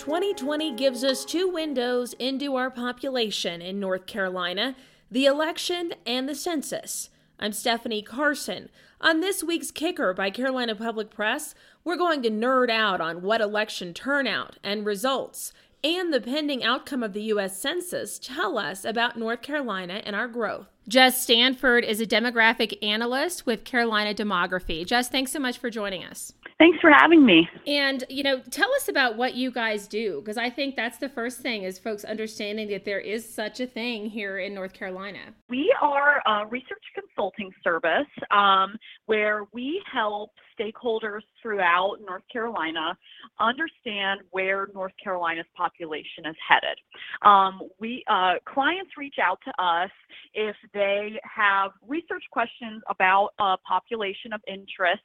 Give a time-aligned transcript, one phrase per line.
[0.00, 4.74] 2020 gives us two windows into our population in North Carolina
[5.10, 7.10] the election and the census.
[7.38, 8.70] I'm Stephanie Carson.
[9.02, 13.42] On this week's Kicker by Carolina Public Press, we're going to nerd out on what
[13.42, 15.52] election turnout and results
[15.84, 17.60] and the pending outcome of the U.S.
[17.60, 20.68] Census tell us about North Carolina and our growth.
[20.88, 24.86] Jess Stanford is a demographic analyst with Carolina Demography.
[24.86, 26.32] Jess, thanks so much for joining us.
[26.60, 27.48] Thanks for having me.
[27.66, 31.08] And, you know, tell us about what you guys do, because I think that's the
[31.08, 35.20] first thing is folks understanding that there is such a thing here in North Carolina.
[35.48, 42.94] We are a research consulting service um, where we help stakeholders throughout North Carolina
[43.38, 46.76] understand where North Carolina's population is headed.
[47.22, 49.90] Um, we uh, clients reach out to us
[50.34, 55.00] if they have research questions about a population of interest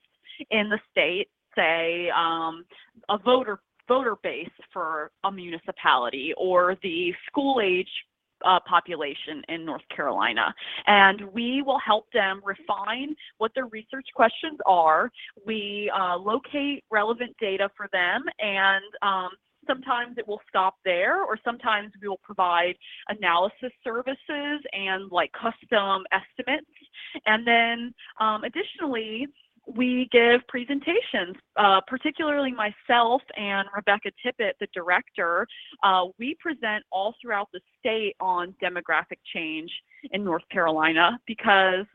[0.52, 2.66] in the state say um,
[3.10, 7.90] a voter voter base for a municipality or the school age
[8.44, 10.54] uh, population in North Carolina.
[10.88, 15.12] And we will help them refine what their research questions are.
[15.46, 19.30] We uh, locate relevant data for them and um,
[19.68, 22.76] sometimes it will stop there or sometimes we will provide
[23.10, 26.68] analysis services and like custom estimates
[27.26, 29.28] and then um, additionally
[29.68, 35.48] we give presentations, uh, particularly myself and Rebecca Tippett, the director.
[35.84, 39.72] Uh, we present all throughout the state on demographic change
[40.12, 41.86] in North Carolina because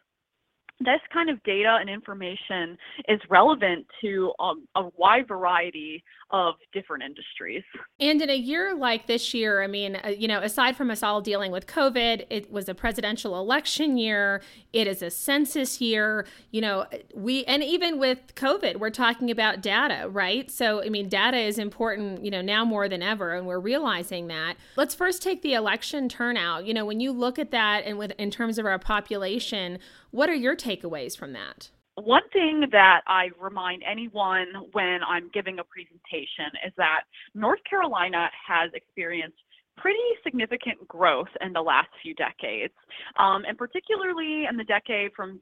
[0.81, 2.77] this kind of data and information
[3.09, 7.62] is relevant to um, a wide variety of different industries.
[7.98, 11.03] And in a year like this year, I mean, uh, you know, aside from us
[11.03, 14.41] all dealing with COVID, it was a presidential election year,
[14.72, 19.61] it is a census year, you know, we, and even with COVID, we're talking about
[19.61, 20.50] data, right?
[20.50, 24.28] So, I mean, data is important, you know, now more than ever, and we're realizing
[24.28, 24.55] that.
[24.77, 26.65] Let's first take the election turnout.
[26.65, 30.28] You know, when you look at that and with, in terms of our population, what
[30.28, 31.71] are your takeaways from that?
[31.97, 37.00] One thing that I remind anyone when I'm giving a presentation is that
[37.34, 39.38] North Carolina has experienced
[39.80, 42.74] pretty significant growth in the last few decades,
[43.18, 45.41] um, and particularly in the decade from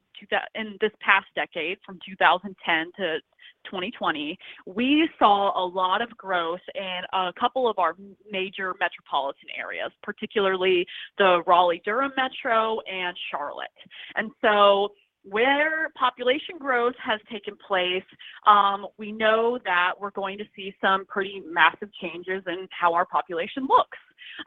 [0.55, 3.19] in this past decade from 2010 to
[3.65, 7.95] 2020, we saw a lot of growth in a couple of our
[8.31, 10.85] major metropolitan areas, particularly
[11.17, 13.67] the Raleigh Durham metro and Charlotte.
[14.15, 14.89] And so
[15.23, 18.03] where population growth has taken place,
[18.47, 23.05] um, we know that we're going to see some pretty massive changes in how our
[23.05, 23.97] population looks.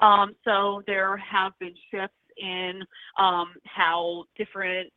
[0.00, 2.81] Um, so there have been shifts in
[3.19, 4.91] um, how different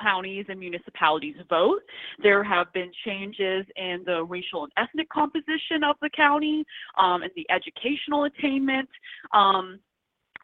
[0.00, 1.80] counties and municipalities vote.
[2.22, 6.64] There have been changes in the racial and ethnic composition of the county
[6.98, 8.88] um, and the educational attainment.
[9.32, 9.78] Um,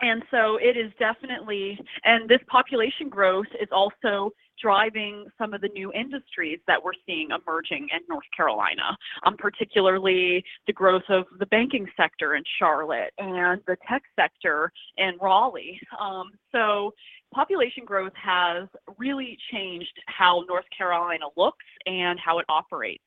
[0.03, 4.31] and so it is definitely, and this population growth is also
[4.61, 10.45] driving some of the new industries that we're seeing emerging in North Carolina, um, particularly
[10.67, 15.81] the growth of the banking sector in Charlotte and the tech sector in Raleigh.
[15.99, 16.93] Um, so
[17.33, 23.03] population growth has really changed how North Carolina looks and how it operates.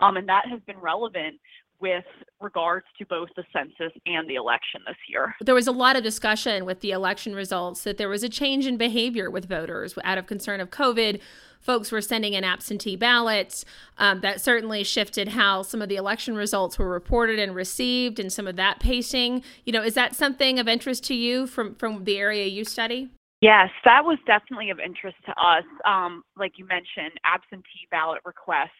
[0.00, 1.38] Um, and that has been relevant
[1.80, 2.04] with
[2.40, 5.34] regards to both the census and the election this year.
[5.40, 8.66] There was a lot of discussion with the election results that there was a change
[8.66, 11.20] in behavior with voters out of concern of COVID.
[11.60, 13.64] Folks were sending in absentee ballots.
[13.98, 18.32] Um, that certainly shifted how some of the election results were reported and received, and
[18.32, 19.42] some of that pacing.
[19.64, 23.10] You know, is that something of interest to you from from the area you study?
[23.40, 25.64] Yes, that was definitely of interest to us.
[25.84, 28.70] Um, like you mentioned, absentee ballot requests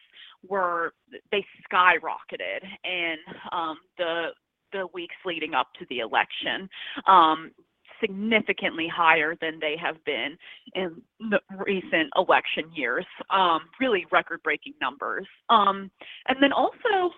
[0.49, 0.93] were
[1.31, 3.17] they skyrocketed in
[3.53, 4.29] um, the
[4.73, 6.69] the weeks leading up to the election.
[7.07, 7.53] Um,
[8.01, 10.37] significantly higher than they have been
[10.75, 13.07] in the recent election years.
[13.31, 15.27] Um, really record breaking numbers.
[15.49, 15.91] Um,
[16.29, 17.15] and then also,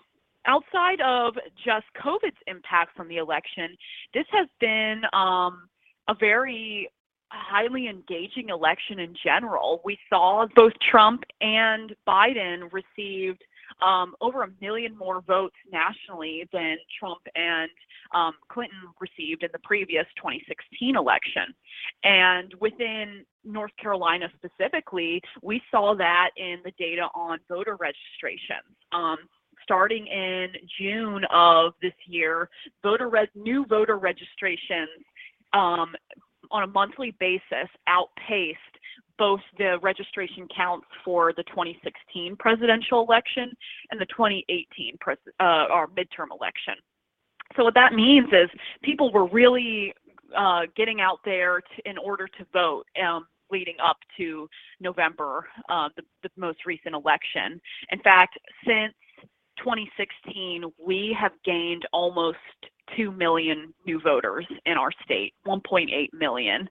[0.47, 1.35] outside of
[1.65, 3.77] just COVID's impacts on the election,
[4.15, 5.69] this has been um,
[6.09, 6.89] a very
[7.31, 9.81] highly engaging election in general.
[9.85, 13.43] We saw both Trump and Biden received
[13.83, 17.71] um, over a million more votes nationally than Trump and
[18.15, 21.55] um, Clinton received in the previous 2016 election.
[22.03, 28.75] And within North Carolina specifically, we saw that in the data on voter registrations.
[28.93, 29.19] Um,
[29.63, 30.49] starting in
[30.81, 32.49] June of this year,
[32.83, 34.89] voter res- new voter registrations
[35.53, 35.95] um,
[36.51, 38.59] on a monthly basis outpaced
[39.19, 43.51] both the registration counts for the 2016 presidential election
[43.91, 46.75] and the 2018 pres- uh, or midterm election.
[47.57, 48.49] So what that means is
[48.83, 49.93] people were really
[50.37, 52.87] uh, getting out there to, in order to vote.
[53.03, 54.47] Um, leading up to
[54.79, 57.59] November, uh, the, the most recent election.
[57.91, 58.93] In fact, since
[59.59, 62.37] 2016, we have gained almost
[62.99, 66.69] 2 million new voters in our state, 1.8 million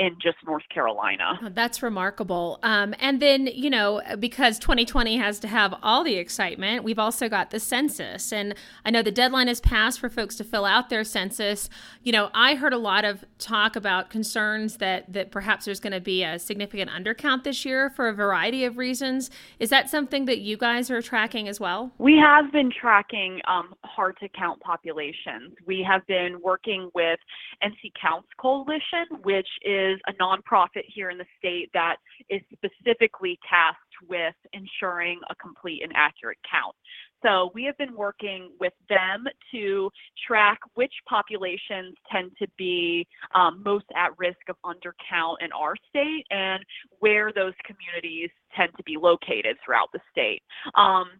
[0.00, 1.38] in just North Carolina.
[1.42, 2.58] Oh, that's remarkable.
[2.62, 7.28] Um, and then, you know, because 2020 has to have all the excitement, we've also
[7.28, 8.32] got the census.
[8.32, 8.54] And
[8.86, 11.68] I know the deadline has passed for folks to fill out their census.
[12.02, 15.92] You know, I heard a lot of talk about concerns that, that perhaps there's going
[15.92, 19.30] to be a significant undercount this year for a variety of reasons.
[19.58, 21.92] Is that something that you guys are tracking as well?
[21.98, 25.52] We have been tracking um, hard to count populations.
[25.66, 27.18] We have been working with
[27.62, 31.96] NC Counts Coalition, which is is a nonprofit here in the state that
[32.28, 36.74] is specifically tasked with ensuring a complete and accurate count.
[37.22, 39.90] So we have been working with them to
[40.26, 46.24] track which populations tend to be um, most at risk of undercount in our state
[46.30, 46.64] and
[47.00, 50.42] where those communities tend to be located throughout the state.
[50.76, 51.10] Um,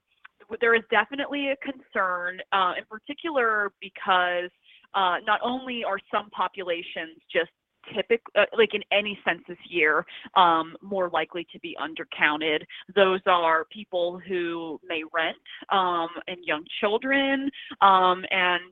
[0.60, 4.50] there is definitely a concern, uh, in particular because
[4.94, 7.50] uh, not only are some populations just
[7.94, 10.04] typical, uh, like in any census year,
[10.36, 12.60] um, more likely to be undercounted.
[12.94, 15.36] Those are people who may rent
[15.70, 17.50] um, and young children
[17.80, 18.62] um, and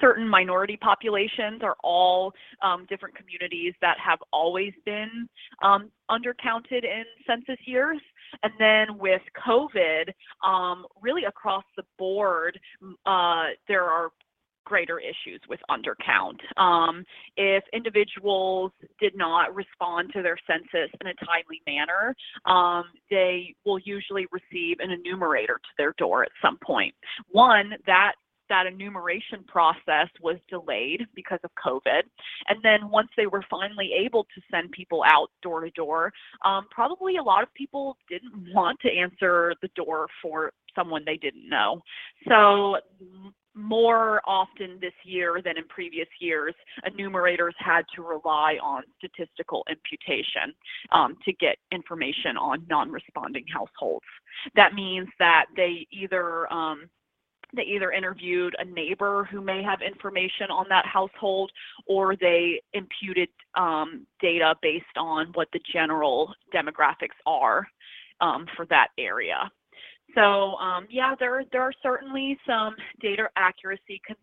[0.00, 2.32] certain minority populations are all
[2.62, 5.28] um, different communities that have always been
[5.62, 8.00] um, undercounted in census years.
[8.42, 10.10] And then with COVID,
[10.44, 12.58] um, really across the board,
[13.06, 14.10] uh, there are
[14.64, 16.38] greater issues with undercount.
[16.60, 17.04] Um,
[17.36, 22.14] if individuals did not respond to their census in a timely manner,
[22.44, 26.94] um, they will usually receive an enumerator to their door at some point.
[27.30, 28.12] One, that
[28.52, 32.02] that enumeration process was delayed because of COVID.
[32.48, 36.12] And then once they were finally able to send people out door to door,
[36.44, 41.16] um, probably a lot of people didn't want to answer the door for someone they
[41.16, 41.80] didn't know.
[42.28, 42.76] So
[43.54, 46.54] more often this year than in previous years,
[46.84, 50.54] enumerators had to rely on statistical imputation
[50.90, 54.06] um, to get information on non-responding households.
[54.54, 56.88] That means that they either um,
[57.54, 61.50] they either interviewed a neighbor who may have information on that household
[61.86, 67.66] or they imputed um, data based on what the general demographics are
[68.22, 69.50] um, for that area.
[70.14, 74.18] So um, yeah, there there are certainly some data accuracy concerns,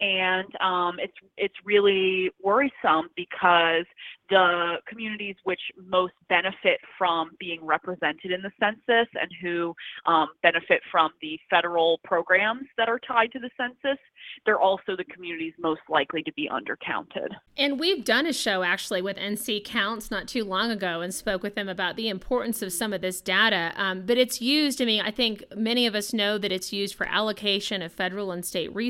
[0.00, 3.86] and um, it's it's really worrisome because
[4.30, 9.74] the communities which most benefit from being represented in the census and who
[10.06, 13.98] um, benefit from the federal programs that are tied to the census,
[14.46, 17.28] they're also the communities most likely to be undercounted.
[17.56, 21.42] And we've done a show actually with NC Counts not too long ago and spoke
[21.42, 23.72] with them about the importance of some of this data.
[23.76, 26.94] Um, but it's used, I mean, I think many of us know that it's used
[26.94, 28.83] for allocation of federal and state resources,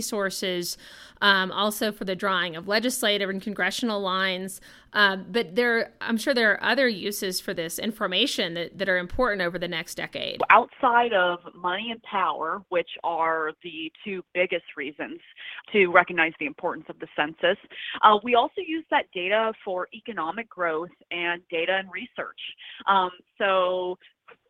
[1.20, 4.60] um, also for the drawing of legislative and congressional lines.
[4.92, 8.98] Um, but there, I'm sure there are other uses for this information that, that are
[8.98, 10.40] important over the next decade.
[10.50, 15.18] Outside of money and power, which are the two biggest reasons
[15.72, 17.58] to recognize the importance of the census,
[18.02, 22.40] uh, we also use that data for economic growth and data and research.
[22.86, 23.98] Um, so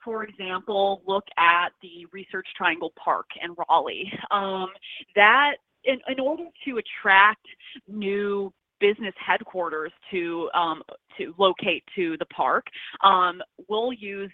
[0.05, 4.13] for example, look at the Research Triangle Park in Raleigh.
[4.31, 4.69] Um,
[5.17, 7.47] that in, in, order to attract
[7.89, 10.83] new business headquarters to um,
[11.19, 12.67] to locate to the park,
[13.03, 14.31] um, we'll use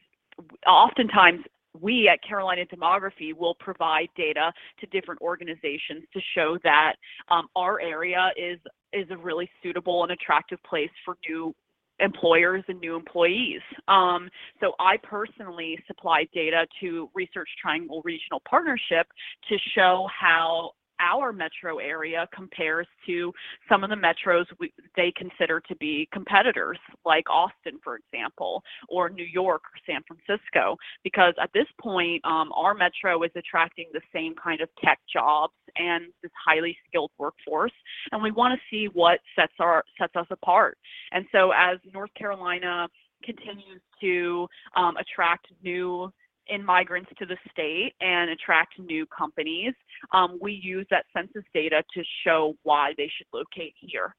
[0.66, 1.44] oftentimes
[1.78, 6.94] we at Carolina Demography will provide data to different organizations to show that
[7.28, 8.58] um, our area is
[8.92, 11.54] is a really suitable and attractive place for new
[12.00, 13.60] employers and new employees.
[13.88, 14.28] Um,
[14.60, 19.06] so I personally supplied data to Research Triangle Regional Partnership
[19.48, 23.32] to show how our metro area compares to
[23.68, 29.08] some of the metros we, they consider to be competitors, like Austin, for example, or
[29.08, 34.00] New York or San Francisco, because at this point, um, our metro is attracting the
[34.12, 37.72] same kind of tech jobs and this highly skilled workforce,
[38.12, 40.78] and we want to see what sets our sets us apart.
[41.12, 42.88] And so, as North Carolina
[43.24, 46.10] continues to um, attract new
[46.50, 49.74] in migrants to the state and attract new companies,
[50.12, 54.14] um, we use that census data to show why they should locate here.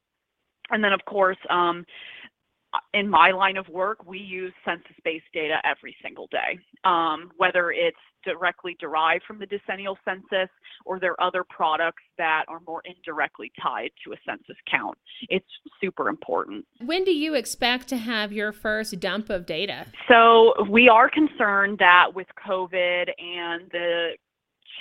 [0.71, 1.85] And then, of course, um,
[2.93, 7.71] in my line of work, we use census based data every single day, um, whether
[7.71, 10.49] it's directly derived from the decennial census
[10.85, 14.97] or there are other products that are more indirectly tied to a census count.
[15.29, 15.45] It's
[15.81, 16.65] super important.
[16.79, 19.87] When do you expect to have your first dump of data?
[20.07, 24.11] So, we are concerned that with COVID and the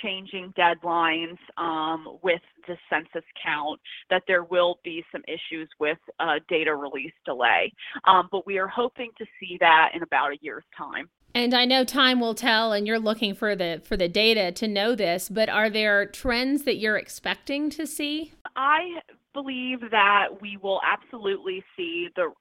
[0.01, 3.79] changing deadlines um, with the census count,
[4.09, 7.71] that there will be some issues with uh, data release delay.
[8.05, 11.09] Um, but we are hoping to see that in about a year's time.
[11.33, 14.67] And I know time will tell and you're looking for the for the data to
[14.67, 18.33] know this, but are there trends that you're expecting to see?
[18.57, 18.99] I
[19.33, 22.33] believe that we will absolutely see the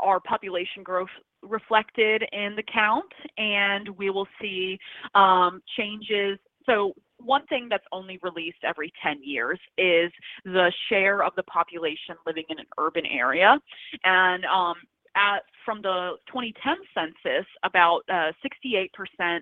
[0.00, 1.08] our population growth
[1.42, 4.78] reflected in the count and we will see
[5.14, 10.10] um, changes so one thing that's only released every 10 years is
[10.44, 13.58] the share of the population living in an urban area.
[14.04, 14.76] And um,
[15.16, 18.88] at, from the 2010 census, about uh, 68%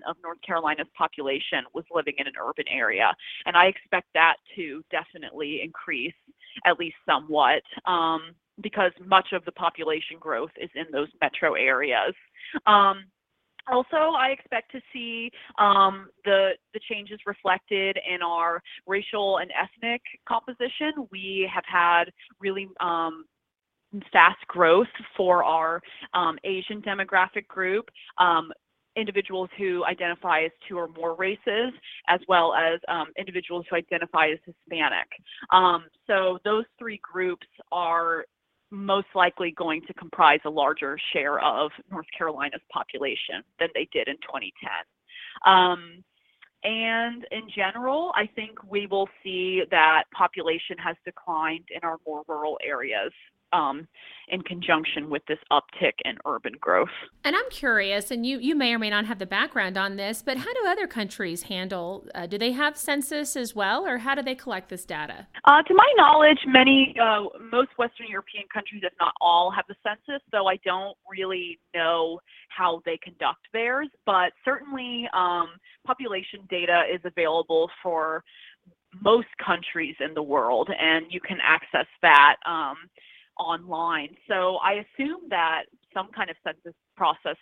[0.07, 3.13] of North Carolina's population was living in an urban area.
[3.45, 6.13] And I expect that to definitely increase,
[6.65, 12.13] at least somewhat, um, because much of the population growth is in those metro areas.
[12.65, 13.05] Um,
[13.67, 20.01] also, I expect to see um, the the changes reflected in our racial and ethnic
[20.27, 21.07] composition.
[21.11, 22.05] We have had
[22.39, 23.25] really um,
[24.11, 25.81] fast growth for our
[26.13, 27.89] um, Asian demographic group.
[28.95, 31.71] Individuals who identify as two or more races,
[32.09, 32.79] as well as
[33.17, 35.07] individuals who identify as Hispanic.
[36.07, 38.25] So those three groups are
[38.71, 44.07] most likely going to comprise a larger share of North Carolina's population than they did
[44.07, 45.51] in 2010.
[45.51, 46.03] Um,
[46.63, 52.23] and in general, I think we will see that population has declined in our more
[52.27, 53.13] rural areas
[53.53, 53.87] um,
[54.29, 56.89] in conjunction with this uptick in urban growth.
[57.23, 60.21] And I'm curious, and you, you may or may not have the background on this,
[60.21, 62.07] but how do other countries handle?
[62.13, 65.27] Uh, do they have census as well, or how do they collect this data?
[65.45, 69.75] Uh, to my knowledge, many, uh, most Western European countries, if not all, have the
[69.83, 70.21] census.
[70.31, 75.47] So I don't really know how they conduct theirs, but certainly um,
[75.85, 78.23] population data is available for
[79.01, 82.35] most countries in the world, and you can access that.
[82.45, 82.75] Um,
[83.39, 84.09] online.
[84.27, 87.37] So I assume that some kind of census process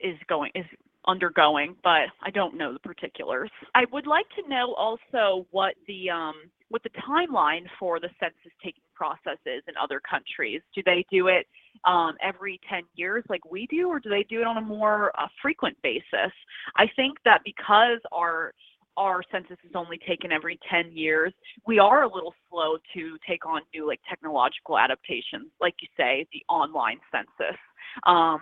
[0.00, 0.64] is going is
[1.06, 3.50] undergoing, but I don't know the particulars.
[3.74, 6.34] I would like to know also what the um,
[6.68, 10.62] what the timeline for the census taking process is in other countries.
[10.74, 11.46] Do they do it
[11.84, 15.10] um, every 10 years like we do, or do they do it on a more
[15.18, 16.32] uh, frequent basis?
[16.76, 18.52] I think that because our
[19.00, 21.32] our census is only taken every 10 years,
[21.66, 26.26] we are a little slow to take on new like technological adaptations, like you say,
[26.32, 27.58] the online census.
[28.06, 28.40] Um,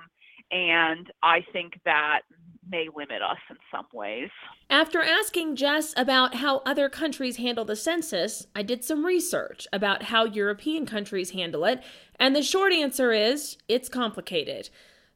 [0.50, 2.22] and I think that
[2.68, 4.30] may limit us in some ways.
[4.68, 10.04] After asking Jess about how other countries handle the census, I did some research about
[10.04, 11.82] how European countries handle it,
[12.18, 14.70] and the short answer is it's complicated.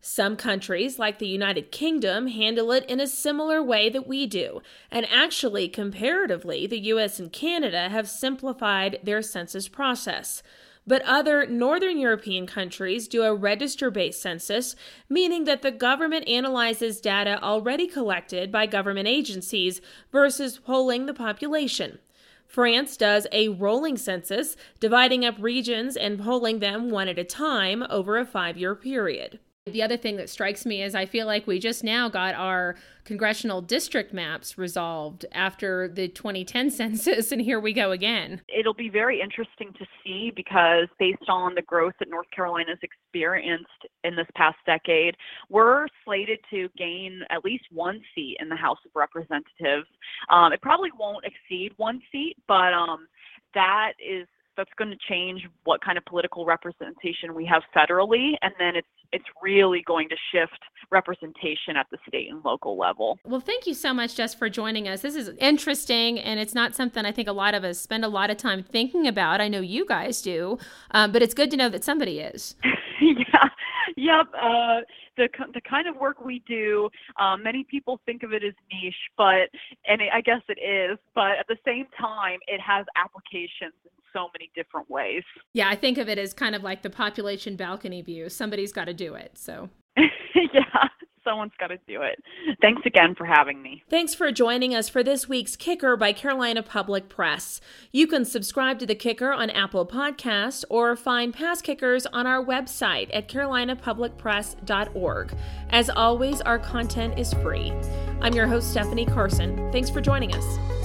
[0.04, 4.60] Some countries, like the United Kingdom, handle it in a similar way that we do.
[4.90, 10.42] And actually, comparatively, the US and Canada have simplified their census process.
[10.84, 14.74] But other Northern European countries do a register based census,
[15.08, 19.80] meaning that the government analyzes data already collected by government agencies
[20.10, 22.00] versus polling the population.
[22.48, 27.84] France does a rolling census, dividing up regions and polling them one at a time
[27.88, 29.38] over a five year period.
[29.66, 32.74] The other thing that strikes me is I feel like we just now got our
[33.04, 38.40] congressional district maps resolved after the 2010 census, and here we go again.
[38.48, 43.68] It'll be very interesting to see because, based on the growth that North Carolina's experienced
[44.02, 45.14] in this past decade,
[45.48, 49.86] we're slated to gain at least one seat in the House of Representatives.
[50.28, 53.06] Um, it probably won't exceed one seat, but um,
[53.54, 58.52] that is that's going to change what kind of political representation we have federally and
[58.58, 60.58] then it's it's really going to shift
[60.90, 63.18] representation at the state and local level.
[63.26, 65.02] Well, thank you so much Jess for joining us.
[65.02, 68.08] This is interesting and it's not something I think a lot of us spend a
[68.08, 69.40] lot of time thinking about.
[69.40, 70.58] I know you guys do,
[70.92, 72.56] um, but it's good to know that somebody is.
[73.00, 73.48] yeah.
[73.96, 74.26] Yep.
[74.34, 74.80] Uh,
[75.16, 76.88] the the kind of work we do,
[77.20, 79.50] um, many people think of it as niche, but
[79.86, 83.90] and it, I guess it is, but at the same time, it has applications in
[84.12, 85.22] so many different ways.
[85.52, 88.28] Yeah, I think of it as kind of like the population balcony view.
[88.28, 89.38] Somebody's got to do it.
[89.38, 89.70] So.
[89.96, 90.88] yeah.
[91.24, 92.22] Someone's got to do it.
[92.60, 93.84] Thanks again for having me.
[93.88, 97.60] Thanks for joining us for this week's Kicker by Carolina Public Press.
[97.92, 102.44] You can subscribe to the Kicker on Apple Podcasts or find past kickers on our
[102.44, 105.34] website at carolinapublicpress.org.
[105.70, 107.72] As always, our content is free.
[108.20, 109.70] I'm your host, Stephanie Carson.
[109.70, 110.81] Thanks for joining us.